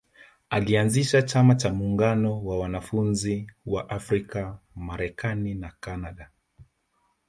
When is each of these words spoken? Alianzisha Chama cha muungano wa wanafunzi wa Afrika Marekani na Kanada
Alianzisha 0.49 1.21
Chama 1.21 1.55
cha 1.55 1.73
muungano 1.73 2.45
wa 2.45 2.59
wanafunzi 2.59 3.51
wa 3.65 3.89
Afrika 3.89 4.59
Marekani 4.75 5.53
na 5.55 5.71
Kanada 5.79 6.31